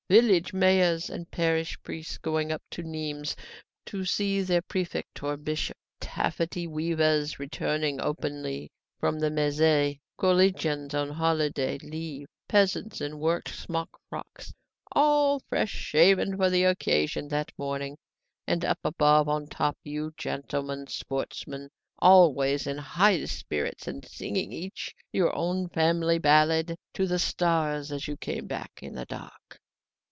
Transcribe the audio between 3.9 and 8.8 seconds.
see their prefect or bishop, taffety weavers returning openly